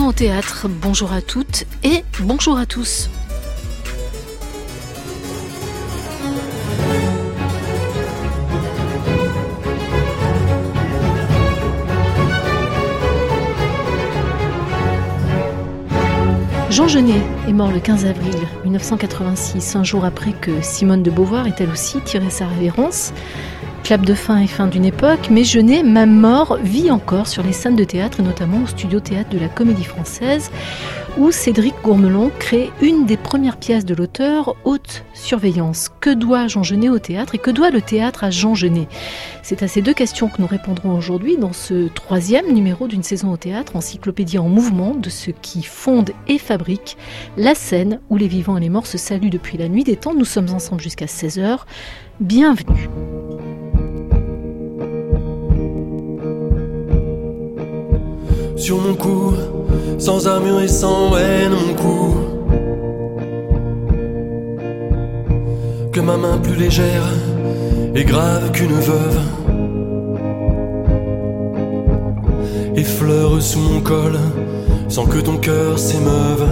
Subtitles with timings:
[0.00, 3.10] Au théâtre, bonjour à toutes et bonjour à tous.
[16.70, 21.46] Jean Genet est mort le 15 avril 1986, un jour après que Simone de Beauvoir
[21.46, 23.12] ait elle aussi tiré sa révérence.
[23.90, 27.52] Clap de fin et fin d'une époque, mais Genet, même mort, vit encore sur les
[27.52, 30.52] scènes de théâtre et notamment au studio théâtre de la Comédie Française,
[31.18, 35.90] où Cédric Gourmelon crée une des premières pièces de l'auteur, Haute Surveillance.
[36.00, 38.86] Que doit Jean Genet au théâtre et que doit le théâtre à Jean Genet?
[39.42, 43.32] C'est à ces deux questions que nous répondrons aujourd'hui dans ce troisième numéro d'une saison
[43.32, 46.96] au théâtre, encyclopédie en mouvement de ce qui fonde et fabrique
[47.36, 50.14] la scène où les vivants et les morts se saluent depuis la nuit des temps.
[50.14, 51.58] Nous sommes ensemble jusqu'à 16h.
[52.20, 52.88] Bienvenue.
[58.60, 59.32] Sur mon cou,
[59.98, 62.14] sans armure et sans haine mon cou.
[65.92, 67.08] Que ma main plus légère
[67.94, 69.18] et grave qu'une veuve
[72.76, 74.16] effleure sous mon col
[74.88, 76.46] sans que ton cœur s'émeuve.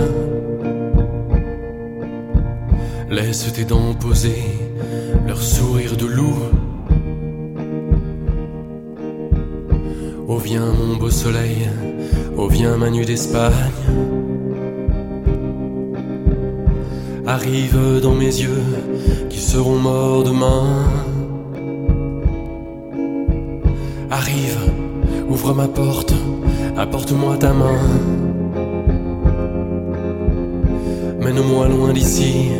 [3.10, 4.42] Laisse tes dents poser
[5.26, 6.38] leur sourire de loup.
[10.30, 11.68] Oh viens mon beau soleil,
[12.40, 13.52] Oh viens Manu d'Espagne.
[17.26, 18.62] Arrive dans mes yeux
[19.28, 20.84] qui seront morts demain.
[24.08, 24.60] Arrive,
[25.28, 26.14] ouvre ma porte,
[26.76, 27.80] apporte-moi ta main.
[31.18, 32.50] Mène-moi loin d'ici,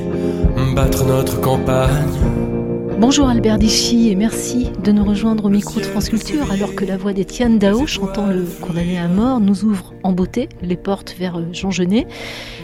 [0.74, 2.57] battre notre campagne
[3.00, 6.84] Bonjour Albert Dichy et merci de nous rejoindre au micro de France Culture alors que
[6.84, 11.14] la voix d'Étienne Dao chantant le condamné à mort nous ouvre en beauté les portes
[11.16, 12.08] vers Jean Genet.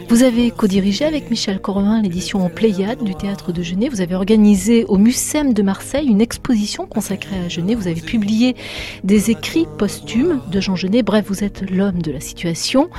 [0.07, 3.89] Vous avez co-dirigé avec Michel Corvin l'édition en Pléiade du théâtre de Genet.
[3.89, 7.75] Vous avez organisé au Mucem de Marseille une exposition consacrée à Genet.
[7.75, 8.55] Vous avez publié
[9.03, 11.01] des écrits posthumes de Jean Genet.
[11.01, 12.89] Bref, vous êtes l'homme de la situation.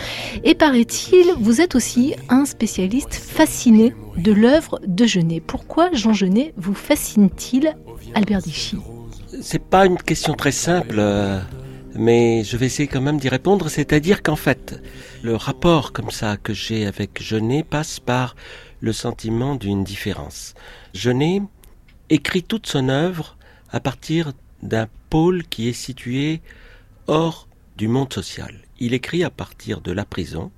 [0.44, 5.40] Et paraît-il, vous êtes aussi un spécialiste fasciné de l'œuvre de Genet.
[5.40, 7.76] Pourquoi Jean Genet vous fascine-t-il,
[8.14, 8.78] Albert Dichy?
[9.40, 11.00] C'est pas une question très simple.
[11.98, 14.80] Mais je vais essayer quand même d'y répondre, c'est-à-dire qu'en fait,
[15.22, 18.36] le rapport comme ça que j'ai avec Genet passe par
[18.80, 20.54] le sentiment d'une différence.
[20.92, 21.40] Genet
[22.10, 23.36] écrit toute son œuvre
[23.70, 26.42] à partir d'un pôle qui est situé
[27.06, 28.54] hors du monde social.
[28.78, 30.50] Il écrit à partir de la prison,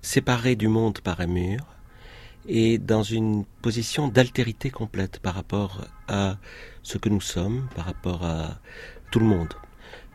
[0.00, 1.66] séparé du monde par un mur,
[2.48, 6.38] et dans une position d'altérité complète par rapport à
[6.82, 8.58] ce que nous sommes, par rapport à
[9.10, 9.52] tout le monde.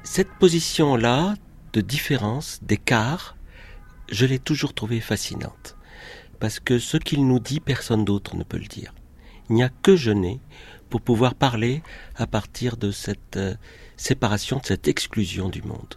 [0.10, 1.36] Cette position-là
[1.74, 3.36] de différence, d'écart,
[4.10, 5.76] je l'ai toujours trouvée fascinante.
[6.40, 8.96] Parce que ce qu'il nous dit, personne d'autre ne peut le dire.
[9.50, 10.40] Il n'y a que Genet
[10.90, 11.84] pour pouvoir parler
[12.16, 13.54] à partir de cette euh,
[13.98, 15.96] séparation, de cette exclusion du monde.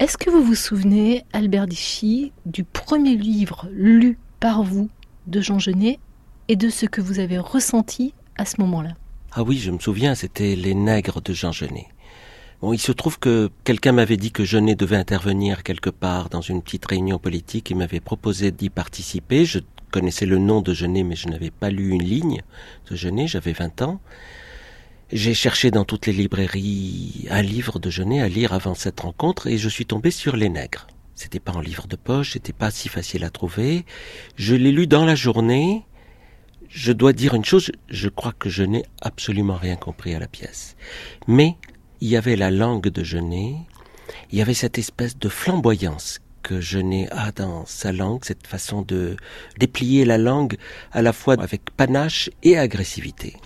[0.00, 4.88] Est-ce que vous vous souvenez, Albert Dichy, du premier livre lu par vous
[5.26, 6.00] de Jean Genet
[6.48, 8.94] et de ce que vous avez ressenti à ce moment-là?
[9.32, 11.88] Ah oui, je me souviens, c'était Les Nègres de Jean Genet
[12.72, 16.62] il se trouve que quelqu'un m'avait dit que Genet devait intervenir quelque part dans une
[16.62, 19.44] petite réunion politique et m'avait proposé d'y participer.
[19.44, 19.58] Je
[19.90, 22.42] connaissais le nom de Genet, mais je n'avais pas lu une ligne
[22.90, 24.00] de Genet, j'avais 20 ans.
[25.12, 29.46] J'ai cherché dans toutes les librairies un livre de Genet à lire avant cette rencontre
[29.46, 30.86] et je suis tombé sur Les Nègres.
[31.14, 33.84] C'était pas en livre de poche, c'était pas si facile à trouver.
[34.36, 35.84] Je l'ai lu dans la journée.
[36.68, 40.26] Je dois dire une chose, je crois que je n'ai absolument rien compris à la
[40.26, 40.74] pièce.
[41.28, 41.56] Mais
[42.04, 43.56] il y avait la langue de Genet,
[44.30, 48.82] il y avait cette espèce de flamboyance que Genet a dans sa langue, cette façon
[48.82, 49.16] de
[49.58, 50.58] déplier la langue
[50.92, 53.36] à la fois avec panache et agressivité.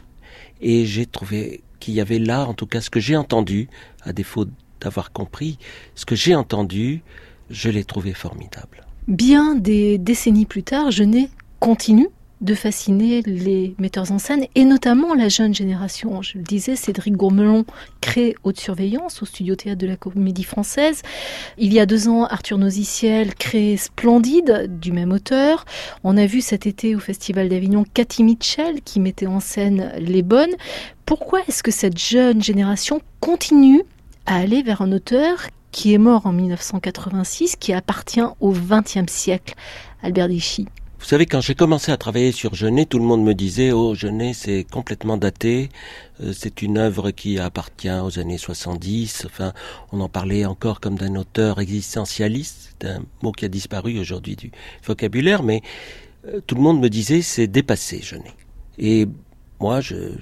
[0.60, 3.68] Et j'ai trouvé qu'il y avait là, en tout cas, ce que j'ai entendu,
[4.02, 4.46] à défaut
[4.80, 5.56] d'avoir compris,
[5.94, 7.02] ce que j'ai entendu,
[7.50, 8.84] je l'ai trouvé formidable.
[9.06, 11.28] Bien des décennies plus tard, Genet
[11.60, 12.08] continue
[12.40, 16.22] de fasciner les metteurs en scène et notamment la jeune génération.
[16.22, 17.64] Je le disais, Cédric Gourmelon
[18.00, 21.02] crée Haute Surveillance au studio théâtre de la Comédie Française.
[21.58, 25.64] Il y a deux ans, Arthur Noziciel crée Splendide du même auteur.
[26.04, 30.22] On a vu cet été au Festival d'Avignon Cathy Mitchell qui mettait en scène Les
[30.22, 30.54] Bonnes.
[31.06, 33.82] Pourquoi est-ce que cette jeune génération continue
[34.26, 39.54] à aller vers un auteur qui est mort en 1986, qui appartient au XXe siècle,
[40.02, 40.66] Albert Dichy
[40.98, 43.94] Vous savez, quand j'ai commencé à travailler sur Genet, tout le monde me disait Oh,
[43.94, 45.68] Genet, c'est complètement daté,
[46.20, 49.24] euh, c'est une œuvre qui appartient aux années 70.
[49.26, 49.52] Enfin,
[49.92, 54.34] on en parlait encore comme d'un auteur existentialiste, c'est un mot qui a disparu aujourd'hui
[54.34, 54.50] du
[54.84, 55.62] vocabulaire, mais
[56.26, 58.34] euh, tout le monde me disait C'est dépassé, Genet.
[58.76, 59.06] Et
[59.60, 60.14] moi, je,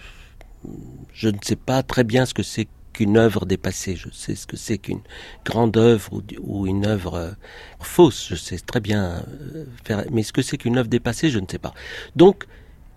[1.15, 3.95] je ne sais pas très bien ce que c'est qu'une œuvre dépassée.
[3.95, 5.03] Je sais ce que c'est qu'une
[5.45, 7.31] grande œuvre ou, une œuvre euh,
[7.79, 8.29] fausse.
[8.31, 9.23] Je sais très bien
[9.55, 11.75] euh, faire, mais ce que c'est qu'une œuvre dépassée, je ne sais pas.
[12.17, 12.47] Donc,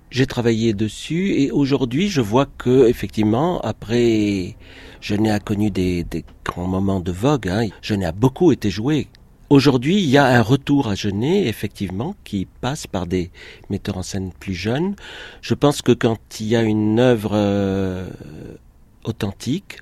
[0.10, 4.56] j'ai travaillé dessus et aujourd'hui, je vois que effectivement, après,
[5.01, 6.06] je n'ai connu des,
[6.45, 7.50] grands moments de vogue.
[7.50, 9.07] Hein, je n'ai beaucoup été joué.
[9.50, 13.31] Aujourd'hui, il y a un retour à Genet, effectivement, qui passe par des
[13.69, 14.95] metteurs en scène plus jeunes.
[15.42, 18.07] Je pense que quand il y a une œuvre euh,
[19.04, 19.80] authentique,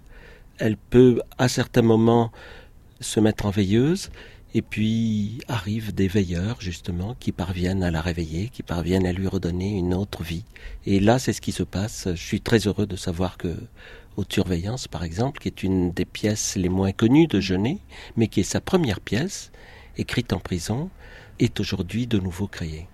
[0.60, 2.32] elle peut à certains moments
[3.00, 4.10] se mettre en veilleuse,
[4.54, 9.28] et puis arrivent des veilleurs, justement, qui parviennent à la réveiller, qui parviennent à lui
[9.28, 10.46] redonner une autre vie.
[10.86, 12.08] Et là, c'est ce qui se passe.
[12.10, 13.56] Je suis très heureux de savoir que
[14.16, 17.78] Haute Surveillance, par exemple, qui est une des pièces les moins connues de Genet,
[18.16, 19.52] mais qui est sa première pièce,
[19.98, 20.90] écrite en prison,
[21.40, 22.88] est aujourd'hui de nouveau créée.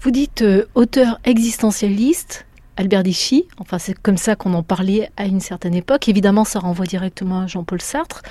[0.00, 2.46] Vous dites euh, auteur existentialiste,
[2.78, 6.08] Albert Dichy, enfin c'est comme ça qu'on en parlait à une certaine époque.
[6.08, 8.22] Évidemment, ça renvoie directement à Jean-Paul Sartre,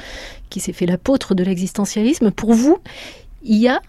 [0.49, 2.31] qui s'est fait l'apôtre de l'existentialisme.
[2.31, 2.79] Pour vous,
[3.43, 3.81] il y a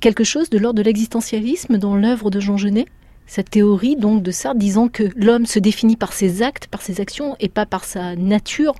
[0.00, 2.86] quelque chose de l'ordre de l'existentialisme dans l'œuvre de Jean Genet?
[3.28, 7.00] Cette théorie donc de Sartre disant que l'homme se définit par ses actes, par ses
[7.00, 8.74] actions et pas par sa nature?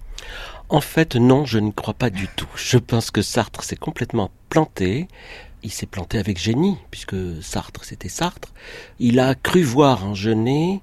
[0.69, 2.49] En fait, non, je ne crois pas du tout.
[2.57, 5.07] Je pense que Sartre s'est complètement planté
[5.63, 8.53] il s'est planté avec génie, puisque Sartre, c'était Sartre.
[8.99, 10.81] Il a cru voir en Genet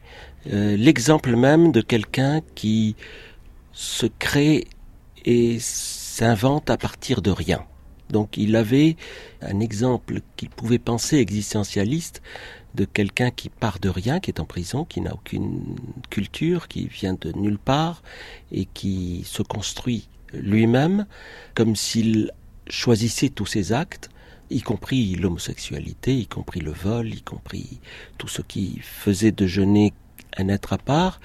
[0.52, 2.96] euh, l'exemple même de quelqu'un qui
[3.74, 4.68] se crée
[5.26, 7.66] et s'invente à partir de rien.
[8.10, 8.96] Donc il avait
[9.42, 12.22] un exemple qu'il pouvait penser existentialiste
[12.76, 15.76] de quelqu'un qui part de rien, qui est en prison, qui n'a aucune
[16.10, 18.04] culture, qui vient de nulle part
[18.52, 21.06] et qui se construit lui-même
[21.56, 22.32] comme s'il
[22.70, 24.10] choisissait tous ses actes
[24.50, 27.80] y compris l'homosexualité, y compris le vol, y compris
[28.18, 29.94] tout ce qui faisait de Genet
[30.38, 31.20] un être à part.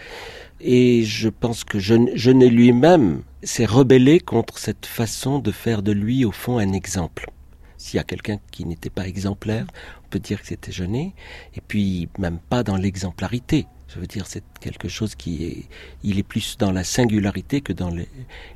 [0.61, 6.25] Et je pense que Genet lui-même s'est rebellé contre cette façon de faire de lui,
[6.25, 7.31] au fond, un exemple.
[7.77, 9.67] S'il y a quelqu'un qui n'était pas exemplaire,
[10.05, 11.15] on peut dire que c'était Genet,
[11.57, 13.67] et puis même pas dans l'exemplarité.
[13.89, 15.65] Je veux dire, c'est quelque chose qui est,
[16.03, 17.91] il est plus dans la singularité que dans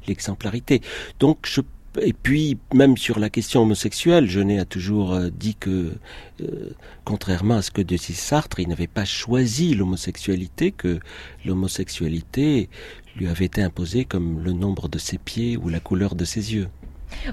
[0.06, 0.80] l'exemplarité.
[1.18, 1.60] Donc, je
[2.02, 5.92] et puis, même sur la question homosexuelle, Genet a toujours euh, dit que,
[6.40, 6.70] euh,
[7.04, 11.00] contrairement à ce que disait Sartre, il n'avait pas choisi l'homosexualité, que
[11.44, 12.68] l'homosexualité
[13.16, 16.54] lui avait été imposée comme le nombre de ses pieds ou la couleur de ses
[16.54, 16.68] yeux.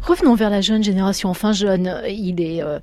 [0.02, 2.02] Revenons vers la jeune génération, enfin jeune.
[2.08, 2.80] Il est, euh,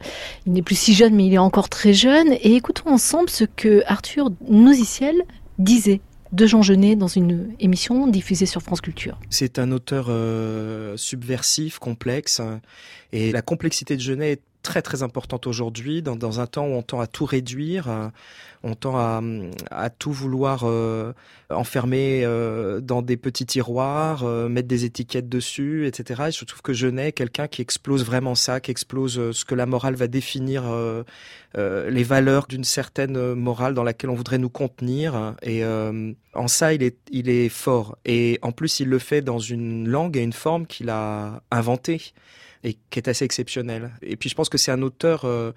[0.46, 2.32] n'est plus si jeune, mais il est encore très jeune.
[2.32, 5.16] Et écoutons ensemble ce que Arthur Nouziciel
[5.58, 6.00] disait
[6.32, 9.18] de Jean Genet dans une émission diffusée sur France Culture.
[9.30, 12.40] C'est un auteur euh, subversif, complexe,
[13.12, 16.72] et la complexité de Genet est très très importante aujourd'hui, dans, dans, un temps où
[16.72, 18.08] on tend à tout réduire, euh,
[18.62, 19.22] on tend à,
[19.70, 21.12] à tout vouloir euh,
[21.48, 26.24] enfermer euh, dans des petits tiroirs, mettre des étiquettes dessus, etc.
[26.28, 29.54] Et je trouve que Genet est quelqu'un qui explose vraiment ça, qui explose ce que
[29.54, 30.64] la morale va définir,
[31.56, 35.34] les valeurs d'une certaine morale dans laquelle on voudrait nous contenir.
[35.42, 37.96] Et en ça, il est, il est fort.
[38.04, 42.12] Et en plus, il le fait dans une langue et une forme qu'il a inventée
[42.64, 43.92] et qui est assez exceptionnel.
[44.02, 45.52] Et puis je pense que c'est un auteur euh,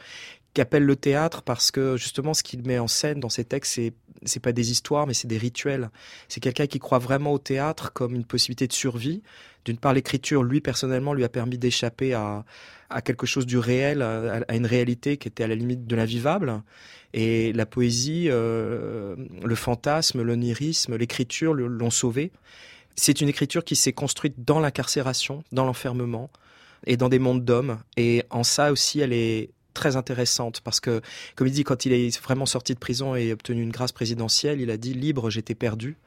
[0.53, 3.74] qui appelle le théâtre parce que justement ce qu'il met en scène dans ses textes
[3.74, 3.93] c'est
[4.25, 5.89] c'est pas des histoires mais c'est des rituels.
[6.29, 9.22] C'est quelqu'un qui croit vraiment au théâtre comme une possibilité de survie.
[9.65, 12.43] D'une part l'écriture lui personnellement lui a permis d'échapper à
[13.03, 16.62] quelque chose du réel, à, une réalité qui était à la limite de l'invivable.
[17.13, 22.31] Et la poésie, euh, le fantasme, l'onirisme, l'écriture l'ont sauvé.
[22.95, 26.29] C'est une écriture qui s'est construite dans l'incarcération, dans l'enfermement,
[26.85, 27.79] et dans des mondes d'hommes.
[27.97, 31.01] Et en ça aussi, elle est très intéressante parce que,
[31.35, 34.61] comme il dit, quand il est vraiment sorti de prison et obtenu une grâce présidentielle,
[34.61, 35.97] il a dit libre, j'étais perdu.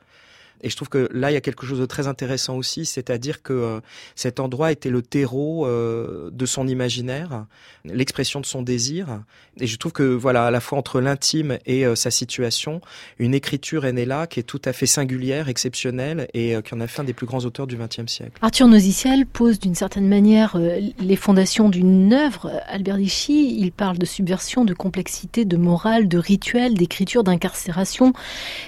[0.63, 3.43] Et je trouve que là, il y a quelque chose de très intéressant aussi, c'est-à-dire
[3.43, 3.81] que euh,
[4.15, 7.47] cet endroit était le terreau euh, de son imaginaire,
[7.85, 9.23] l'expression de son désir.
[9.61, 12.81] Et je trouve que, voilà, à la fois entre l'intime et euh, sa situation,
[13.19, 16.81] une écriture est née là qui est tout à fait singulière, exceptionnelle et qui en
[16.81, 18.33] a fait un des plus grands auteurs du XXe siècle.
[18.43, 20.59] Arthur Noziciel pose d'une certaine manière
[20.99, 22.51] les fondations d'une œuvre.
[22.67, 28.13] Albert Dichy, il parle de subversion, de complexité, de morale, de rituel, d'écriture, d'incarcération,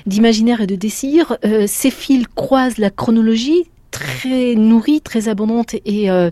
[0.06, 1.38] d'imaginaire et de désir
[1.78, 6.30] ces fils croisent la chronologie très nourrie, très abondante et euh,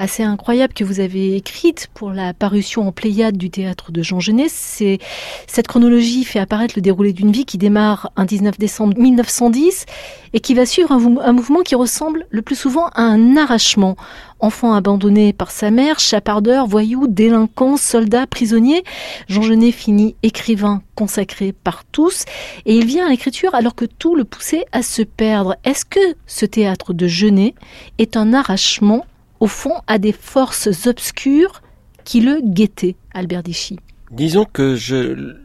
[0.00, 4.18] assez incroyable que vous avez écrite pour la parution en Pléiade du théâtre de Jean
[4.18, 4.48] Genet.
[4.48, 9.86] Cette chronologie fait apparaître le déroulé d'une vie qui démarre un 19 décembre 1910
[10.32, 13.94] et qui va suivre un, mouvement qui ressemble le plus souvent à un arrachement.
[14.42, 18.84] Enfant abandonné par sa mère, chapardeur, voyou, délinquant, soldat, prisonnier,
[19.28, 22.24] Jean Genet finit écrivain consacré par tous
[22.64, 25.56] et il vient à l'écriture alors que tout le poussait à se perdre.
[25.64, 27.54] Est-ce que ce théâtre de Genet
[27.98, 29.04] est un arrachement
[29.40, 31.60] au fond à des forces obscures
[32.04, 33.78] qui le guettaient, Albert Dichy
[34.10, 34.76] Disons que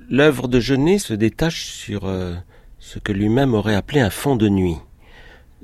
[0.09, 2.33] l'œuvre de Genet se détache sur euh,
[2.79, 4.77] ce que lui-même aurait appelé un fond de nuit.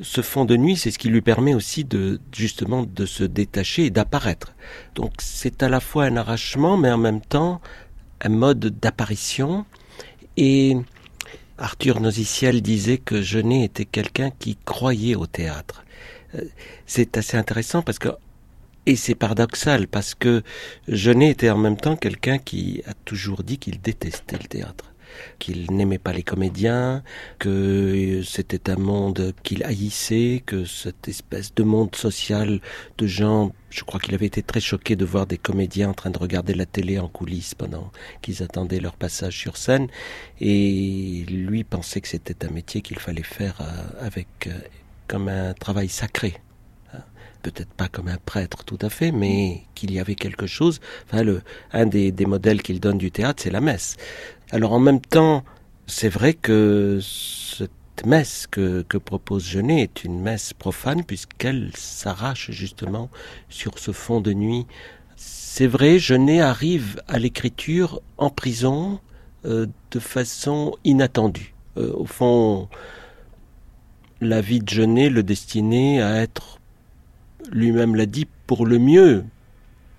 [0.01, 3.85] Ce fond de nuit, c'est ce qui lui permet aussi de justement de se détacher
[3.85, 4.55] et d'apparaître.
[4.95, 7.61] Donc c'est à la fois un arrachement, mais en même temps
[8.21, 9.65] un mode d'apparition.
[10.37, 10.75] Et
[11.57, 15.83] Arthur Nosiciel disait que Genet était quelqu'un qui croyait au théâtre.
[16.35, 16.41] Euh,
[16.87, 18.09] c'est assez intéressant parce que
[18.87, 20.41] et c'est paradoxal parce que
[20.87, 24.90] Genet était en même temps quelqu'un qui a toujours dit qu'il détestait le théâtre
[25.39, 27.03] qu'il n'aimait pas les comédiens,
[27.39, 32.61] que c'était un monde qu'il haïssait, que cette espèce de monde social
[32.97, 36.09] de gens, je crois qu'il avait été très choqué de voir des comédiens en train
[36.09, 37.91] de regarder la télé en coulisses pendant
[38.21, 39.87] qu'ils attendaient leur passage sur scène,
[40.39, 44.51] et lui pensait que c'était un métier qu'il fallait faire euh, avec euh,
[45.07, 46.35] comme un travail sacré
[47.41, 50.79] peut-être pas comme un prêtre tout à fait, mais qu'il y avait quelque chose.
[51.05, 51.41] Enfin, le,
[51.73, 53.97] un des, modèles qu'il donne du théâtre, c'est la messe.
[54.51, 55.43] Alors en même temps,
[55.87, 62.51] c'est vrai que cette messe que, que propose Genet est une messe profane puisqu'elle s'arrache
[62.51, 63.09] justement
[63.49, 64.65] sur ce fond de nuit.
[65.15, 68.99] C'est vrai, Genet arrive à l'écriture en prison
[69.45, 71.53] euh, de façon inattendue.
[71.77, 72.69] Euh, au fond,
[74.21, 76.60] la vie de Genet le destinait à être
[77.51, 79.23] lui-même l'a dit, pour le mieux.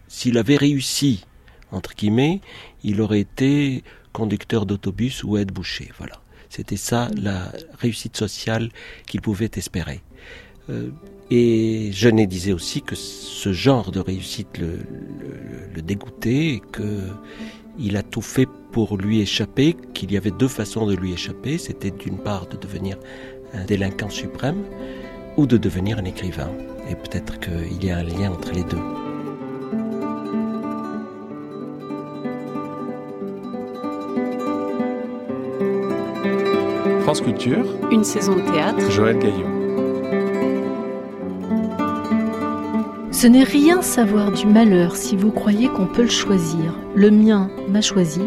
[0.09, 1.25] S'il avait réussi,
[1.71, 2.41] entre guillemets,
[2.85, 3.83] il aurait été
[4.13, 5.91] conducteur d'autobus ou aide-boucher.
[5.99, 6.21] Voilà.
[6.51, 8.69] C'était ça la réussite sociale
[9.07, 10.03] qu'il pouvait espérer.
[10.69, 10.91] Euh,
[11.31, 14.81] et Genet disait aussi que ce genre de réussite le,
[15.75, 20.95] le, dégoûtait, qu'il a tout fait pour lui échapper, qu'il y avait deux façons de
[20.95, 21.57] lui échapper.
[21.57, 22.99] C'était d'une part de devenir
[23.55, 24.63] un délinquant suprême
[25.39, 26.51] ou de devenir un écrivain.
[26.89, 28.79] Et peut-être qu'il y a un lien entre les deux.
[37.03, 37.65] France Culture.
[37.91, 38.91] Une saison de théâtre.
[38.91, 39.63] Joël Gaillot.
[43.11, 46.75] Ce n'est rien savoir du malheur si vous croyez qu'on peut le choisir.
[46.95, 48.23] Le mien m'a choisi.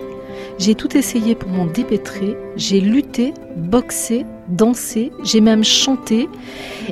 [0.58, 2.38] J'ai tout essayé pour m'en dépêtrer.
[2.56, 6.30] J'ai lutté, boxé, dansé, j'ai même chanté,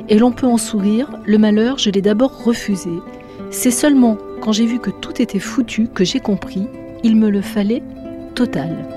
[0.08, 2.90] et l'on peut en sourire, le malheur, je l'ai d'abord refusé.
[3.50, 6.66] C'est seulement quand j'ai vu que tout était foutu que j'ai compris,
[7.02, 7.82] il me le fallait
[8.34, 8.88] total.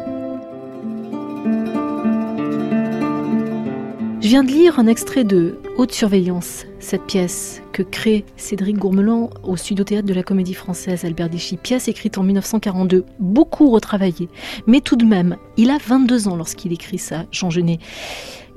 [4.27, 9.29] Je viens de lire un extrait de Haute Surveillance, cette pièce que crée Cédric Gourmelan
[9.43, 14.27] au studio-théâtre de la Comédie Française Albert Deschy, pièce écrite en 1942, beaucoup retravaillée,
[14.65, 17.79] mais tout de même, il a 22 ans lorsqu'il écrit ça, Jean Genet.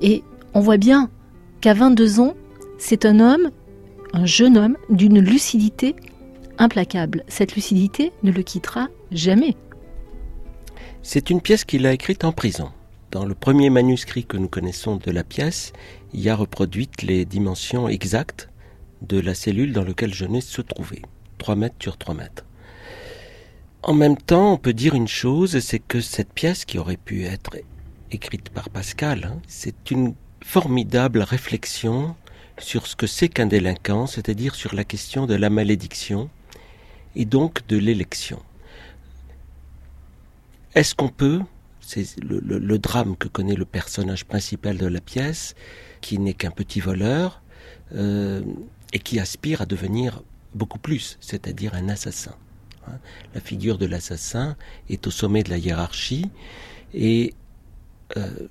[0.00, 0.22] Et
[0.54, 1.10] on voit bien
[1.60, 2.34] qu'à 22 ans,
[2.78, 3.50] c'est un homme,
[4.12, 5.94] un jeune homme, d'une lucidité
[6.58, 7.24] implacable.
[7.28, 9.56] Cette lucidité ne le quittera jamais.
[11.02, 12.70] C'est une pièce qu'il a écrite en prison.
[13.10, 15.72] Dans le premier manuscrit que nous connaissons de la pièce,
[16.12, 18.48] il y a reproduites les dimensions exactes
[19.02, 21.02] de la cellule dans laquelle Jeunesse se trouvait.
[21.38, 22.44] 3 mètres sur 3 mètres.
[23.82, 27.24] En même temps, on peut dire une chose, c'est que cette pièce qui aurait pu
[27.24, 27.56] être
[28.12, 32.16] écrite par Pascal, hein, c'est une formidable réflexion
[32.58, 36.30] sur ce que c'est qu'un délinquant, c'est-à-dire sur la question de la malédiction
[37.16, 38.42] et donc de l'élection.
[40.74, 41.40] Est-ce qu'on peut
[41.90, 45.56] c'est le, drame que connaît le personnage principal de la pièce,
[46.00, 47.42] qui n'est qu'un petit voleur,
[47.94, 48.42] euh,
[48.92, 50.22] et qui aspire à devenir
[50.54, 52.36] beaucoup plus, c'est-à-dire un assassin.
[52.86, 52.98] Hein.
[53.34, 54.56] La figure de l'assassin
[54.88, 56.30] est au sommet de la hiérarchie,
[56.94, 57.34] et,
[58.16, 58.48] euh,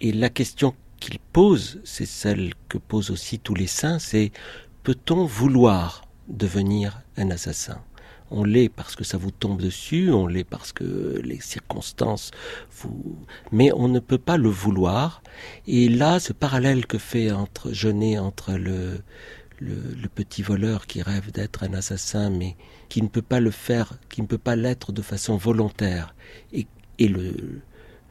[0.00, 4.32] et la question qu'il pose, c'est celle que posent aussi tous les saints, c'est
[4.82, 7.80] peut-on vouloir devenir un assassin?
[8.30, 12.30] On l'est parce que ça vous tombe dessus, on l'est parce que les circonstances
[12.70, 13.16] vous...
[13.50, 15.22] Mais on ne peut pas le vouloir.
[15.66, 19.02] Et là, ce parallèle que fait entre Jeunet entre le,
[19.62, 22.56] le, petit voleur qui rêve d'être un assassin, mais
[22.88, 26.14] qui ne peut pas le faire, qui ne peut pas l'être de façon volontaire,
[26.52, 26.66] et,
[26.98, 27.60] et le,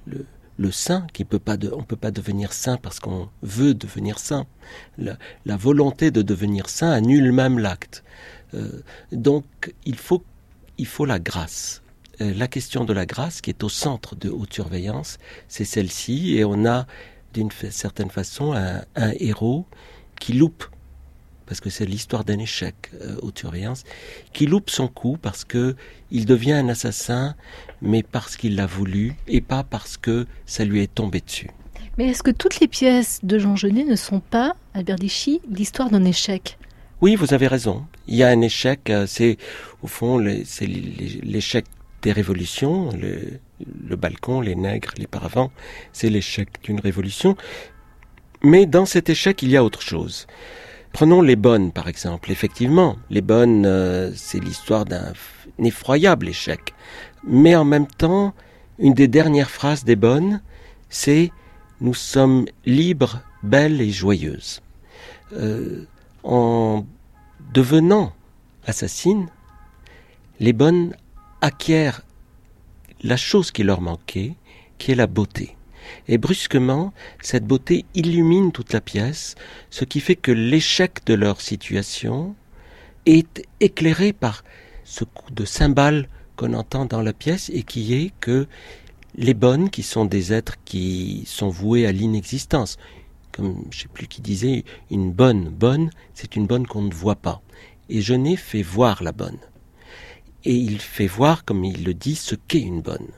[0.05, 0.25] le,
[0.57, 4.45] le saint, qui on peut pas devenir saint parce qu'on veut devenir saint.
[4.97, 5.17] La,
[5.57, 8.03] volonté de devenir saint annule même l'acte.
[8.53, 8.81] Euh,
[9.11, 9.45] donc
[9.85, 10.23] il faut,
[10.77, 11.81] il faut la grâce.
[12.21, 15.17] Euh, la question de la grâce qui est au centre de haute surveillance,
[15.47, 16.85] c'est celle-ci, et on a
[17.33, 19.65] d'une certaine façon un héros
[20.19, 20.65] qui loupe
[21.51, 23.17] parce que c'est l'histoire d'un échec euh,
[24.31, 25.75] qui loupe son coup parce que
[26.09, 27.35] il devient un assassin,
[27.81, 31.49] mais parce qu'il l'a voulu et pas parce que ça lui est tombé dessus.
[31.97, 35.89] Mais est-ce que toutes les pièces de Jean Genet ne sont pas, Albert Dichy, l'histoire
[35.89, 36.57] d'un échec?
[37.01, 37.85] Oui, vous avez raison.
[38.07, 39.37] Il y a un échec, euh, c'est
[39.81, 41.65] au fond c'est l'échec
[42.01, 43.41] des révolutions, le,
[43.89, 45.51] le, balcon, les nègres, les paravents,
[45.91, 47.35] c'est l'échec d'une révolution.
[48.41, 50.27] Mais dans cet échec, il y a autre chose.
[50.93, 52.31] Prenons les bonnes, par exemple.
[52.31, 55.13] Effectivement, les bonnes, euh, c'est l'histoire d'un
[55.59, 56.73] effroyable échec.
[57.23, 58.33] Mais en même temps,
[58.77, 60.41] une des dernières phrases des bonnes,
[60.89, 61.31] c'est
[61.79, 64.61] nous sommes libres, belles et joyeuses.
[65.33, 65.85] Euh,
[66.23, 66.85] en
[67.53, 68.13] devenant
[68.65, 69.27] assassines,
[70.39, 70.95] les bonnes
[71.41, 72.01] acquièrent
[73.01, 74.35] la chose qui leur manquait,
[74.77, 75.55] qui est la beauté.
[76.07, 79.35] Et brusquement, cette beauté illumine toute la pièce,
[79.69, 82.35] ce qui fait que l'échec de leur situation
[83.05, 84.43] est éclairé par
[84.83, 88.47] ce coup de cymbale qu'on entend dans la pièce et qui est que
[89.15, 92.77] les bonnes, qui sont des êtres qui sont voués à l'inexistence,
[93.31, 97.15] comme je sais plus qui disait, une bonne bonne, c'est une bonne qu'on ne voit
[97.15, 97.41] pas.
[97.89, 99.39] Et Genet fait voir la bonne.
[100.43, 103.09] Et il fait voir, comme il le dit, ce qu'est une bonne.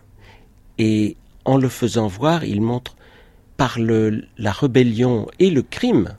[0.78, 1.16] Et
[1.46, 2.96] en le faisant voir, il montre
[3.58, 6.16] par le, la rébellion et le crime,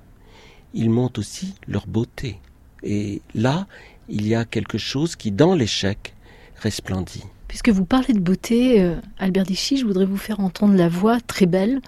[0.73, 2.39] il montre aussi leur beauté.
[2.83, 3.67] Et là,
[4.09, 6.15] il y a quelque chose qui, dans l'échec,
[6.57, 7.25] resplendit.
[7.49, 11.21] Puisque vous parlez de beauté, euh, Albert Dichy, je voudrais vous faire entendre la voix
[11.21, 11.81] très belle,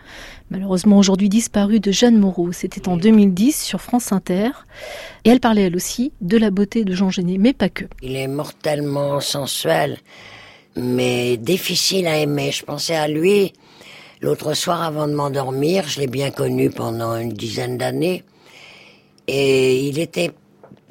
[0.50, 2.52] malheureusement aujourd'hui disparue, de Jeanne Moreau.
[2.52, 4.50] C'était en 2010 sur France Inter.
[5.24, 7.84] Et elle parlait elle aussi de la beauté de Jean Genet, mais pas que.
[8.00, 9.98] Il est mortellement sensuel
[10.76, 12.52] mais difficile à aimer.
[12.52, 13.52] Je pensais à lui
[14.20, 15.88] l'autre soir avant de m'endormir.
[15.88, 18.22] Je l'ai bien connu pendant une dizaine d'années.
[19.26, 20.30] Et il était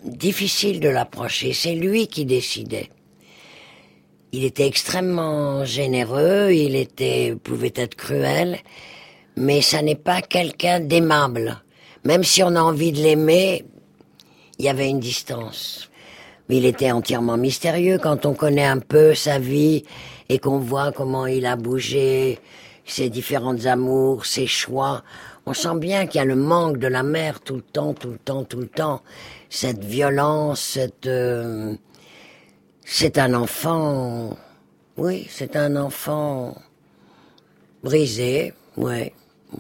[0.04, 1.54] difficile de l'approcher.
[1.54, 2.90] C'est lui qui décidait.
[4.32, 8.58] Il était extrêmement généreux, il était, pouvait être cruel,
[9.38, 11.64] mais ça n'est pas quelqu'un d'aimable.
[12.04, 13.64] Même si on a envie de l'aimer,
[14.60, 15.90] il y avait une distance.
[16.48, 19.84] Mais il était entièrement mystérieux quand on connaît un peu sa vie
[20.30, 22.40] et qu'on voit comment il a bougé,
[22.86, 25.04] ses différentes amours, ses choix.
[25.48, 28.10] On sent bien qu'il y a le manque de la mère tout le temps, tout
[28.10, 29.02] le temps, tout le temps.
[29.50, 31.08] Cette violence, cette...
[31.08, 31.74] Euh,
[32.84, 34.38] c'est un enfant...
[34.98, 36.56] Oui, c'est un enfant
[37.84, 39.14] brisé, ouais.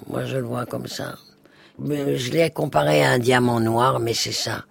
[0.07, 1.15] Moi, je le vois comme ça.
[1.79, 4.65] Je l'ai comparé à un diamant noir, mais c'est ça.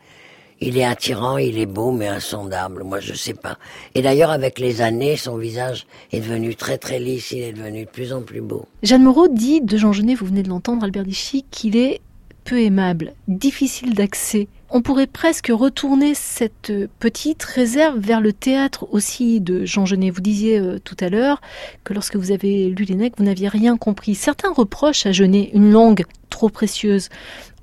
[0.60, 2.84] Il est attirant, il est beau, mais insondable.
[2.84, 3.58] Moi, je sais pas.
[3.94, 7.32] Et d'ailleurs, avec les années, son visage est devenu très très lisse.
[7.32, 8.66] Il est devenu de plus en plus beau.
[8.82, 12.00] Jeanne Moreau dit de Jean Genet, vous venez de l'entendre, Albert Dichy, qu'il est
[12.44, 14.48] peu aimable, difficile d'accès.
[14.76, 20.10] On pourrait presque retourner cette petite réserve vers le théâtre aussi de Jean Genet.
[20.10, 21.40] Vous disiez euh, tout à l'heure
[21.84, 24.16] que lorsque vous avez lu les vous n'aviez rien compris.
[24.16, 27.08] Certains reprochent à Genet une langue trop précieuse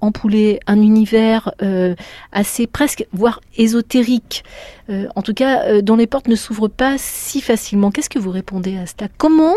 [0.01, 1.95] empouler un univers euh,
[2.31, 4.43] assez presque, voire ésotérique,
[4.89, 7.91] euh, en tout cas euh, dont les portes ne s'ouvrent pas si facilement.
[7.91, 9.07] Qu'est-ce que vous répondez à cela?
[9.17, 9.55] Comment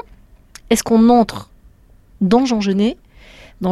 [0.71, 1.51] est-ce qu'on entre
[2.21, 2.97] dans Jean Genet,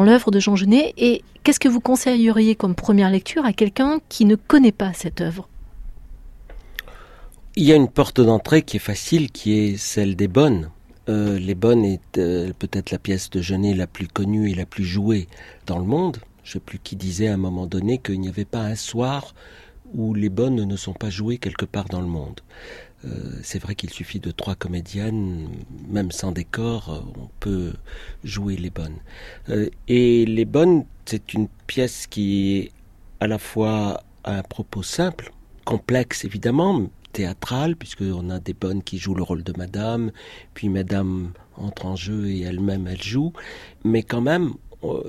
[0.00, 4.24] l'œuvre de Jean Genet, et qu'est-ce que vous conseilleriez comme première lecture à quelqu'un qui
[4.24, 5.46] ne connaît pas cette œuvre?
[7.56, 10.70] Il y a une porte d'entrée qui est facile, qui est celle des bonnes.
[11.08, 15.28] les bonnes est peut-être la pièce de Genet la plus connue et la plus jouée
[15.66, 18.28] dans le monde je ne sais plus qui disait à un moment donné qu'il n'y
[18.28, 19.34] avait pas un soir
[19.94, 22.40] où les bonnes ne sont pas jouées quelque part dans le monde.
[23.04, 23.08] Euh,
[23.42, 25.48] c'est vrai qu'il suffit de trois comédiennes,
[25.88, 27.72] même sans décor, euh, on peut
[28.22, 28.98] jouer les bonnes.
[29.48, 32.72] Euh, et les bonnes, c'est une pièce qui est
[33.20, 35.32] à la fois à un propos simple,
[35.64, 40.12] complexe évidemment, théâtral, puisqu'on a des bonnes qui jouent le rôle de madame,
[40.54, 43.32] puis madame entre en jeu et elle-même elle joue,
[43.84, 44.54] mais quand même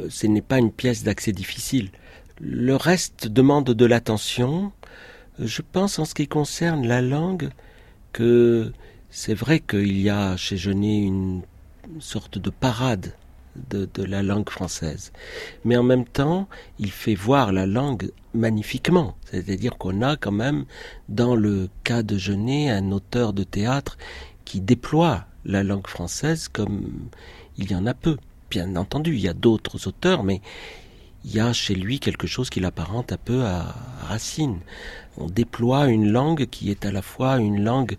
[0.09, 1.89] ce n'est pas une pièce d'accès difficile.
[2.39, 4.71] Le reste demande de l'attention.
[5.39, 7.49] Je pense en ce qui concerne la langue
[8.13, 8.71] que
[9.09, 11.41] c'est vrai qu'il y a chez Genet une
[11.99, 13.13] sorte de parade
[13.69, 15.11] de, la langue française.
[15.63, 16.47] Mais en même temps,
[16.79, 19.15] il fait voir la langue magnifiquement.
[19.29, 20.65] C'est-à-dire qu'on a quand même,
[21.09, 23.97] dans le cas de Genet, un auteur de théâtre
[24.45, 27.09] qui déploie la langue française comme
[27.57, 28.17] il y en a peu.
[28.49, 30.41] Bien entendu, il y a d'autres auteurs, mais
[31.25, 34.59] il y a chez lui quelque chose qui l'apparente un peu à Racine.
[35.17, 37.97] On déploie une langue qui est à la fois une langue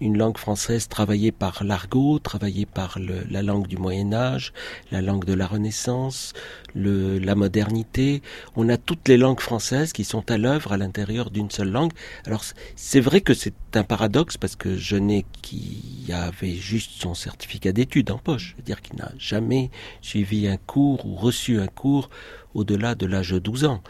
[0.00, 4.52] une langue française travaillée par l'argot, travaillée par la langue du Moyen Âge,
[4.90, 6.32] la langue de la Renaissance,
[6.74, 8.22] la modernité.
[8.56, 11.92] On a toutes les langues françaises qui sont à l'œuvre à l'intérieur d'une seule langue.
[12.26, 12.44] Alors
[12.76, 18.10] c'est vrai que c'est un paradoxe parce que n'ai qui avait juste son certificat d'études
[18.10, 22.10] en poche, c'est-à-dire qu'il n'a jamais suivi un cours ou reçu un cours
[22.54, 23.82] au-delà de l'âge de 12 ans.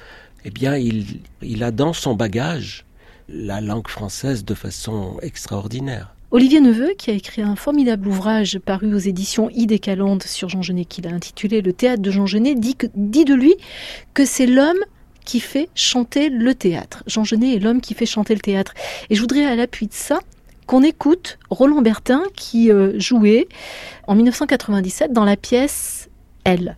[0.45, 2.85] Eh bien, il, il a dans son bagage
[3.29, 6.15] la langue française de façon extraordinaire.
[6.31, 10.85] Olivier Neveu, qui a écrit un formidable ouvrage paru aux éditions Idécalande sur Jean Genet,
[10.85, 13.55] qu'il a intitulé Le théâtre de Jean Genet, dit, dit de lui
[14.15, 14.81] que c'est l'homme
[15.25, 17.03] qui fait chanter le théâtre.
[17.07, 18.75] Jean Genet est l'homme qui fait chanter le théâtre.
[19.11, 20.19] Et je voudrais à l'appui de ça
[20.67, 23.49] qu'on écoute Roland Bertin qui euh, jouait
[24.07, 26.11] en 1997 dans la pièce
[26.43, 26.77] Elle.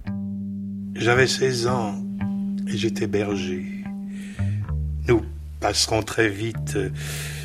[0.95, 2.06] J'avais 16 ans
[2.67, 3.85] et j'étais berger.
[5.07, 5.23] Nous
[5.61, 6.91] passeront très vite euh,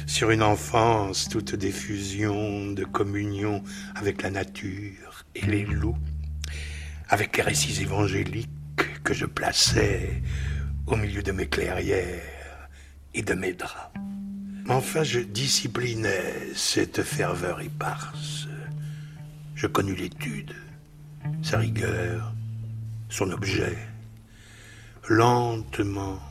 [0.07, 3.63] sur une enfance toute d'effusion, de communion
[3.95, 5.97] avec la nature et les loups,
[7.09, 8.49] avec les récits évangéliques
[9.03, 10.21] que je plaçais
[10.87, 12.69] au milieu de mes clairières
[13.13, 13.91] et de mes draps.
[14.69, 18.47] Enfin, je disciplinais cette ferveur éparse.
[19.55, 20.53] Je connus l'étude,
[21.41, 22.33] sa rigueur,
[23.09, 23.77] son objet.
[25.13, 26.21] Lentement,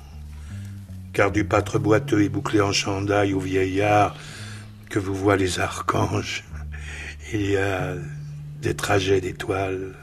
[1.13, 4.17] car du pâtre boiteux et bouclé en chandail au vieillard
[4.89, 6.45] que vous voient les archanges,
[7.31, 7.93] il y a
[8.63, 9.95] des trajets d'étoiles.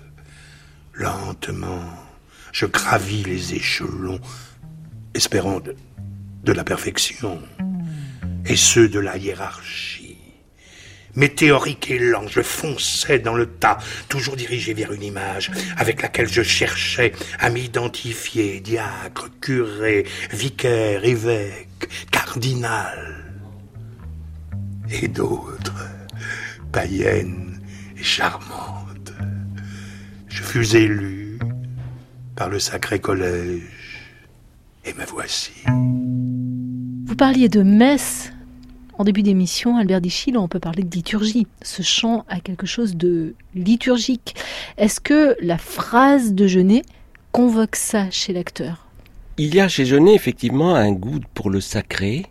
[0.94, 1.90] Lentement,
[2.52, 4.20] je gravis les échelons,
[5.16, 5.76] espérant de,
[6.44, 7.42] de la perfection,
[8.46, 9.87] et ceux de la hiérarchie
[11.18, 16.30] météorique et lent, je fonçais dans le tas, toujours dirigé vers une image avec laquelle
[16.30, 23.26] je cherchais à m'identifier, diacre, curé, vicaire, évêque, cardinal,
[24.90, 25.90] et d'autres,
[26.72, 27.62] païennes
[28.00, 29.14] et charmantes.
[30.30, 31.40] Je fus élu
[32.36, 33.64] par le sacré collège,
[34.86, 35.52] et me voici.
[37.06, 38.32] Vous parliez de messe
[38.98, 41.48] en début d'émission, Albert Dichil, on peut parler de liturgie.
[41.62, 44.36] Ce chant a quelque chose de liturgique.
[44.78, 46.82] Est-ce que la phrase de Genet
[47.32, 48.88] convoque ça chez l'acteur?
[49.38, 52.26] Il y a chez Genet effectivement un goût pour le sacré,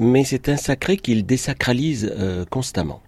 [0.00, 3.00] mais c'est un sacré qu'il désacralise euh, constamment.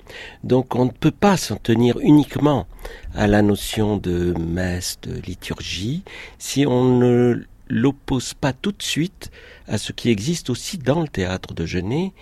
[0.45, 2.67] Donc on ne peut pas s'en tenir uniquement
[3.15, 6.05] à la notion de messe, de liturgie,
[6.39, 9.31] si on ne l'oppose pas tout de suite
[9.67, 12.13] à ce qui existe aussi dans le théâtre de Genet,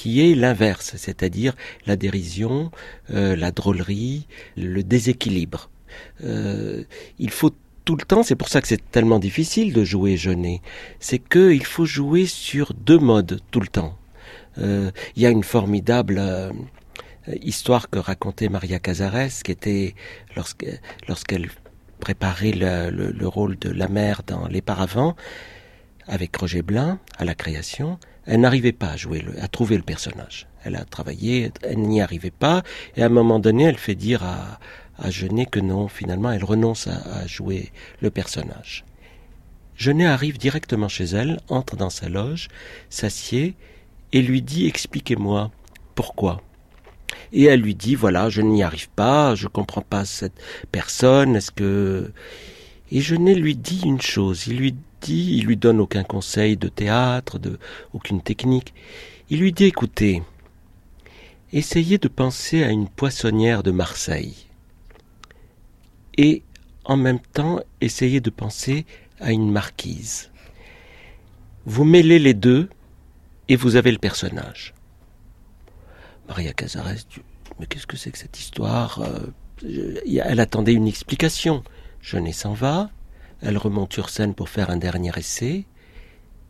[0.00, 2.70] qui est l'inverse, c'est-à-dire la dérision,
[3.10, 5.68] euh, la drôlerie, le déséquilibre.
[6.24, 6.84] Euh,
[7.18, 7.50] il faut
[7.84, 10.62] tout le temps, c'est pour ça que c'est tellement difficile de jouer Genet,
[11.00, 13.98] c'est qu'il faut jouer sur deux modes tout le temps.
[14.56, 16.18] Euh, il y a une formidable
[17.42, 19.94] histoire que racontait Maria Cazares, qui était
[21.08, 21.50] lorsqu'elle
[22.00, 25.14] préparer le, rôle de la mère dans Les Paravents
[26.08, 27.98] avec Roger Blin à la création.
[28.26, 30.46] Elle n'arrivait pas à jouer, à trouver le personnage.
[30.64, 32.62] Elle a travaillé, elle n'y arrivait pas,
[32.96, 34.58] et à un moment donné, elle fait dire à,
[34.98, 38.84] à Genet que non, finalement, elle renonce à, jouer le personnage.
[39.76, 42.48] Genet arrive directement chez elle, entre dans sa loge,
[42.90, 43.54] s'assied
[44.12, 45.50] et lui dit Expliquez-moi
[45.94, 46.42] pourquoi
[47.32, 50.40] et elle lui dit voilà, je n'y arrive pas, je comprends pas cette
[50.72, 52.12] personne, est-ce que
[52.92, 54.74] et Genet lui dit une chose, il lui
[55.08, 57.58] il lui donne aucun conseil de théâtre, de
[57.92, 58.74] aucune technique.
[59.28, 60.22] Il lui dit écoutez,
[61.52, 64.46] essayez de penser à une poissonnière de Marseille.
[66.16, 66.42] Et
[66.84, 68.86] en même temps, essayez de penser
[69.20, 70.30] à une marquise.
[71.66, 72.68] Vous mêlez les deux
[73.48, 74.74] et vous avez le personnage.
[76.28, 77.06] Maria Cazares,
[77.58, 79.00] mais qu'est-ce que c'est que cette histoire?
[79.02, 81.62] Euh, Elle attendait une explication.
[82.00, 82.90] Jeunet s'en va,
[83.42, 85.66] elle remonte sur scène pour faire un dernier essai,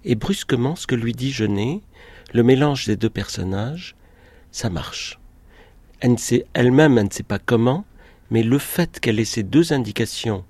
[0.04, 1.82] et brusquement, ce que lui dit Jeunet,
[2.32, 3.96] le mélange des deux personnages,
[4.50, 5.18] ça marche.
[6.00, 6.16] Elle
[6.54, 7.84] elle-même, elle ne sait pas comment,
[8.30, 10.44] mais le fait qu'elle ait ces deux indications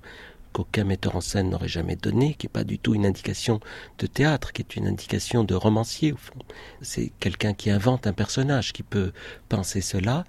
[0.53, 3.59] qu'aucun metteur en scène n'aurait jamais donné, qui n'est pas du tout une indication
[3.99, 6.39] de théâtre, qui est une indication de romancier au fond.
[6.81, 9.11] C'est quelqu'un qui invente un personnage, qui peut
[9.49, 10.25] penser cela.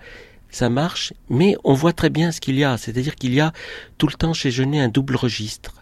[0.50, 3.52] Ça marche, mais on voit très bien ce qu'il y a, c'est-à-dire qu'il y a
[3.98, 5.81] tout le temps chez Genet un double registre.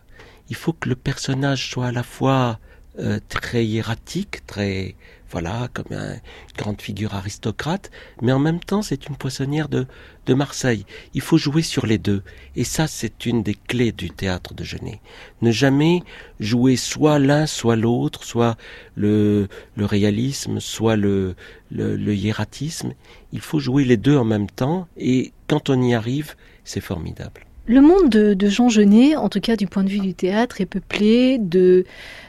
[0.50, 2.58] Il faut que le personnage soit à la fois
[2.98, 4.96] euh, très hiératique, très
[5.30, 6.20] voilà, comme une
[6.58, 9.86] grande figure aristocrate, mais en même temps c'est une poissonnière de,
[10.26, 10.84] de Marseille.
[11.14, 12.24] Il faut jouer sur les deux.
[12.56, 15.00] Et ça, c'est une des clés du théâtre de Genet.
[15.40, 16.02] Ne jamais
[16.40, 18.56] jouer soit l'un, soit l'autre, soit
[18.96, 21.36] le, le réalisme, soit le,
[21.70, 22.92] le, le hiératisme.
[23.32, 26.34] Il faut jouer les deux en même temps, et quand on y arrive,
[26.64, 27.46] c'est formidable.
[27.70, 30.66] Le monde de, Jean Genet, en tout cas du point de vue du théâtre, est
[30.66, 31.85] peuplé de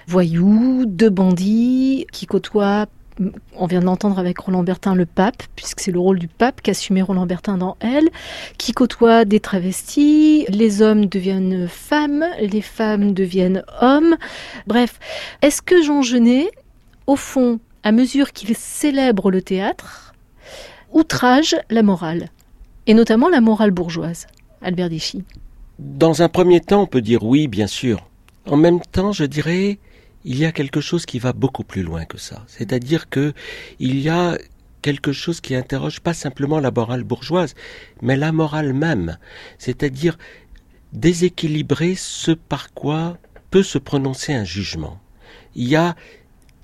[0.05, 2.85] voyous, de bandits qui côtoient
[3.55, 6.61] on vient de l'entendre avec Roland Bertin, le pape, puisque c'est le rôle du pape
[6.61, 8.09] qu'assumait Roland Bertin dans Elle,
[8.59, 14.17] qui côtoie des travestis, les hommes deviennent femmes, les femmes deviennent hommes.
[14.67, 14.99] Bref,
[15.41, 16.51] est-ce que Jean Genet,
[17.07, 20.13] au fond, à mesure qu'il célèbre le théâtre,
[20.91, 22.29] outrage la morale,
[22.85, 24.27] et notamment la morale bourgeoise?
[24.63, 24.89] Albert
[25.79, 28.07] Dans un premier temps, on peut dire oui, bien sûr.
[28.45, 29.79] En même temps, je dirais,
[30.23, 32.43] il y a quelque chose qui va beaucoup plus loin que ça.
[32.47, 33.33] C'est-à-dire que
[33.79, 34.37] il y a
[34.83, 37.55] quelque chose qui interroge pas simplement la morale bourgeoise,
[38.03, 39.17] mais la morale même.
[39.57, 40.19] C'est-à-dire
[40.93, 43.17] déséquilibrer ce par quoi
[43.49, 44.99] peut se prononcer un jugement.
[45.55, 45.95] Il y a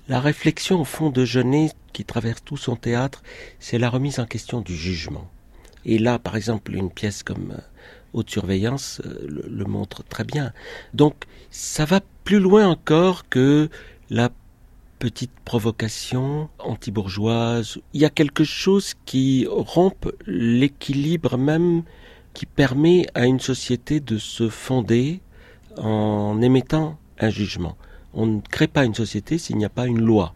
[0.08, 3.24] la réflexion au fond de Genet qui traverse tout son théâtre,
[3.58, 5.28] c'est la remise en question du jugement.
[5.84, 7.60] Et là, par exemple, une pièce comme euh,
[8.18, 10.52] haute surveillance euh, le, montre très bien.
[10.94, 11.14] Donc
[11.50, 13.68] ça va plus loin encore que
[14.10, 14.30] la
[14.98, 17.78] petite provocation anti-bourgeoise.
[17.94, 21.84] Il y a quelque chose qui rompt l'équilibre même
[22.34, 25.20] qui permet à une société de se fonder
[25.76, 27.76] en émettant un jugement.
[28.14, 30.34] On ne crée pas une société s'il n'y a pas une loi,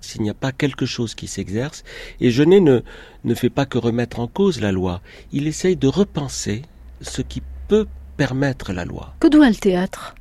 [0.00, 1.84] s'il n'y a pas quelque chose qui s'exerce.
[2.20, 2.80] Et Genet ne,
[3.24, 5.00] ne fait pas que remettre en cause la loi,
[5.32, 6.62] il essaye de repenser
[7.00, 9.14] ce qui peut permettre la loi.
[9.20, 10.14] Que doit le théâtre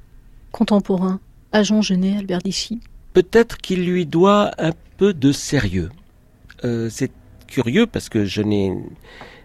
[0.51, 1.19] contemporain
[1.51, 2.79] à Jean Genet, Albert Dichy?
[3.13, 5.89] Peut-être qu'il lui doit un peu de sérieux.
[6.63, 7.11] Euh, c'est
[7.47, 8.75] curieux parce que Genet,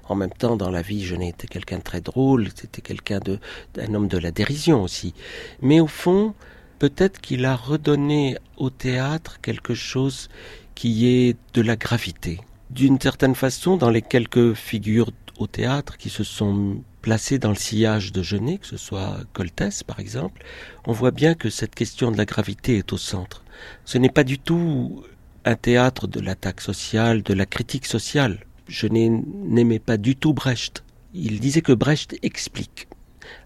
[0.08, 3.38] en même temps, dans la vie, Genet était quelqu'un de très drôle, c'était quelqu'un de,
[3.74, 5.14] d'un homme de la dérision aussi.
[5.60, 6.34] Mais au fond,
[6.78, 10.28] peut-être qu'il a redonné au théâtre quelque chose
[10.74, 12.40] qui est de la gravité.
[12.70, 17.56] D'une certaine façon, dans les quelques figures au théâtre qui se sont placés dans le
[17.56, 20.42] sillage de Genet, que ce soit Coltès par exemple,
[20.86, 23.44] on voit bien que cette question de la gravité est au centre.
[23.84, 25.04] Ce n'est pas du tout
[25.44, 28.44] un théâtre de l'attaque sociale, de la critique sociale.
[28.68, 30.84] Genet n'aimait pas du tout Brecht.
[31.14, 32.88] Il disait que Brecht explique,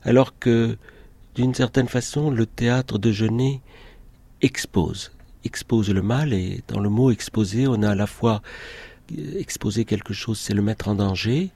[0.02, 0.76] alors que
[1.34, 3.60] d'une certaine façon le théâtre de Genet
[4.40, 5.12] expose,
[5.44, 8.42] expose le mal et dans le mot exposer on a à la fois
[9.36, 11.50] exposer quelque chose, c'est le mettre en danger,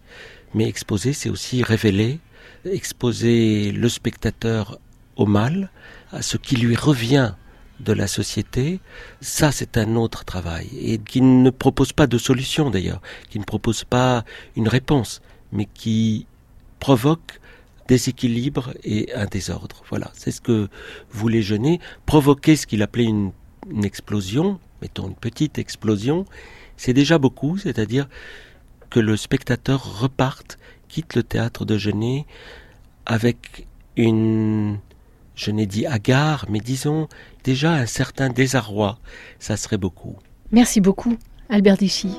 [0.56, 2.18] mais exposer, c'est aussi révéler,
[2.64, 4.78] exposer le spectateur
[5.16, 5.70] au mal,
[6.10, 7.34] à ce qui lui revient
[7.80, 8.80] de la société,
[9.20, 13.44] ça c'est un autre travail, et qui ne propose pas de solution d'ailleurs, qui ne
[13.44, 14.24] propose pas
[14.56, 15.20] une réponse,
[15.52, 16.26] mais qui
[16.80, 17.38] provoque
[17.88, 19.82] des équilibres et un désordre.
[19.90, 20.68] Voilà, c'est ce que
[21.10, 23.32] voulait Genet, provoquer ce qu'il appelait une,
[23.70, 26.24] une explosion, mettons une petite explosion,
[26.78, 28.08] c'est déjà beaucoup, c'est-à-dire
[28.90, 32.26] que le spectateur reparte, quitte le théâtre de Genet
[33.04, 34.78] avec une,
[35.34, 37.08] je n'ai dit hagard, mais disons
[37.44, 38.98] déjà un certain désarroi.
[39.38, 40.16] Ça serait beaucoup.
[40.52, 41.16] Merci beaucoup,
[41.48, 42.10] Albert Dichy.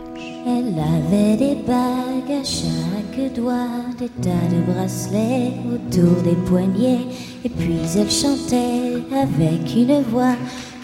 [0.46, 7.06] Elle avait des bagues à chaque doigt, des tas de bracelets autour des poignets,
[7.44, 10.36] et puis elle chantait avec une voix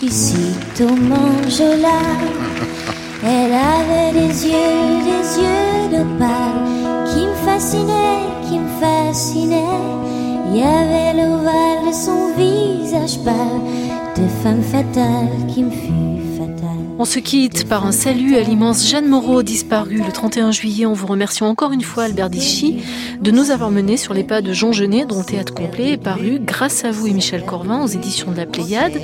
[0.02, 0.96] ici au
[1.82, 3.03] là.
[3.26, 9.64] Elle avait des yeux, des yeux d'opale qui me fascinaient, qui me fascinaient.
[10.50, 13.62] Il y avait l'ovale de son visage pâle
[14.18, 16.14] de femme fatale qui me fut
[17.00, 20.86] on se quitte par un salut à l'immense Jeanne Moreau, disparue le 31 juillet.
[20.86, 22.84] On vous remercie encore une fois, Albert Dichy,
[23.24, 26.40] de nous avoir menés sur les pas de Jean Genet, dont théâtre complet est paru
[26.42, 29.02] grâce à vous et Michel Corvin aux éditions de la Pléiade.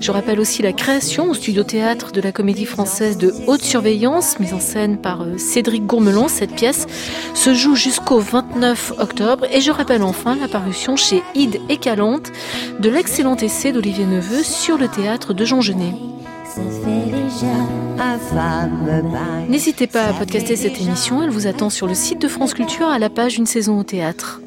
[0.00, 4.40] Je rappelle aussi la création au studio théâtre de la comédie française de Haute Surveillance,
[4.40, 6.26] mise en scène par euh, Cédric Gourmelon.
[6.26, 6.88] Cette pièce
[7.34, 9.46] se joue jusqu'au 29 octobre.
[9.52, 12.32] Et je rappelle enfin la parution chez Ide et Calante
[12.80, 15.94] de l'excellent essai d'Olivier Neveu sur le théâtre de Jean Genet.
[19.48, 22.88] N'hésitez pas à podcaster cette émission, elle vous attend sur le site de France Culture
[22.88, 24.40] à la page Une saison au théâtre.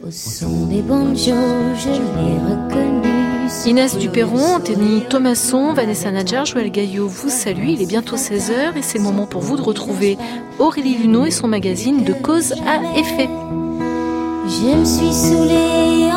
[3.65, 7.69] Inès Duperron, Anthony Thomasson, Vanessa Nadjar, Joël Gaillot vous salue.
[7.69, 10.17] Il est bientôt 16h et c'est le moment pour vous de retrouver
[10.59, 13.29] Aurélie Luneau et son magazine De cause à effet.
[14.47, 16.09] Je me suis saoulée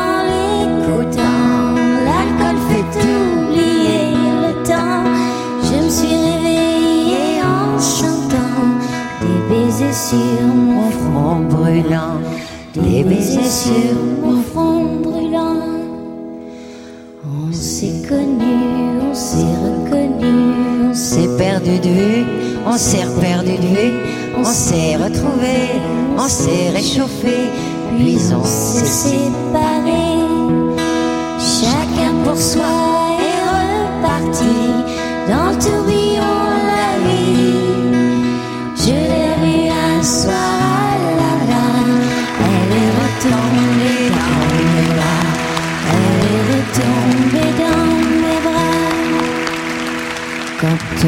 [9.97, 12.21] sur mon front brûlant,
[12.75, 15.57] des baisers sur mon front brûlant.
[17.25, 22.25] On s'est connu, on s'est reconnu, on s'est perdu de vue,
[22.67, 23.93] on s'est perdu de vue,
[24.37, 25.57] on s'est retrouvé,
[26.15, 27.49] on s'est réchauffé,
[27.97, 30.03] puis on s'est séparé.
[31.39, 32.73] Chacun pour soi
[33.29, 34.57] est reparti
[35.27, 35.96] dans le tourbillon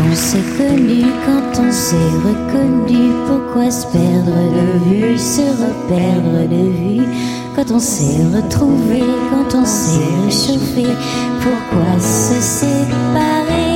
[0.01, 6.69] on s'est connu, quand on s'est reconnu, pourquoi se perdre de vue, se reperdre de
[6.69, 7.07] vue?
[7.55, 10.85] Quand on s'est retrouvé, quand on s'est réchauffé,
[11.41, 13.68] pourquoi se séparer?